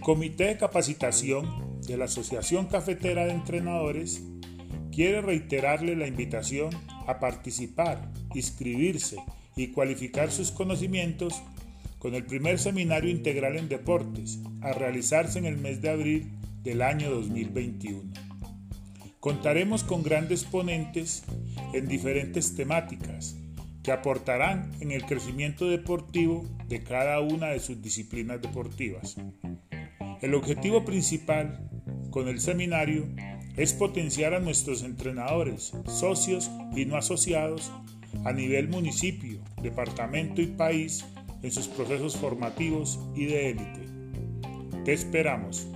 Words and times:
Comité 0.00 0.44
de 0.44 0.56
Capacitación 0.56 1.80
de 1.86 1.96
la 1.96 2.06
Asociación 2.06 2.66
Cafetera 2.66 3.26
de 3.26 3.32
Entrenadores 3.32 4.22
quiere 4.90 5.20
reiterarle 5.20 5.96
la 5.96 6.06
invitación 6.06 6.70
a 7.06 7.18
participar, 7.18 8.10
inscribirse 8.34 9.16
y 9.56 9.68
cualificar 9.68 10.30
sus 10.30 10.50
conocimientos 10.50 11.42
con 11.98 12.14
el 12.14 12.24
primer 12.24 12.58
seminario 12.58 13.10
integral 13.10 13.56
en 13.56 13.68
deportes 13.68 14.38
a 14.60 14.72
realizarse 14.72 15.38
en 15.38 15.46
el 15.46 15.56
mes 15.56 15.82
de 15.82 15.90
abril 15.90 16.30
del 16.62 16.82
año 16.82 17.10
2021. 17.10 18.10
Contaremos 19.20 19.84
con 19.84 20.02
grandes 20.02 20.44
ponentes 20.44 21.24
en 21.72 21.88
diferentes 21.88 22.54
temáticas 22.54 23.36
que 23.84 23.92
aportarán 23.92 24.72
en 24.80 24.90
el 24.90 25.04
crecimiento 25.04 25.68
deportivo 25.68 26.44
de 26.66 26.82
cada 26.82 27.20
una 27.20 27.48
de 27.48 27.60
sus 27.60 27.80
disciplinas 27.80 28.40
deportivas. 28.40 29.16
El 30.22 30.34
objetivo 30.34 30.84
principal 30.86 31.68
con 32.10 32.26
el 32.28 32.40
seminario 32.40 33.06
es 33.56 33.74
potenciar 33.74 34.32
a 34.32 34.40
nuestros 34.40 34.82
entrenadores, 34.82 35.72
socios 35.86 36.50
y 36.74 36.86
no 36.86 36.96
asociados 36.96 37.70
a 38.24 38.32
nivel 38.32 38.68
municipio, 38.68 39.38
departamento 39.62 40.40
y 40.40 40.46
país 40.46 41.04
en 41.42 41.50
sus 41.52 41.68
procesos 41.68 42.16
formativos 42.16 42.98
y 43.14 43.26
de 43.26 43.50
élite. 43.50 43.80
Te 44.84 44.94
esperamos. 44.94 45.68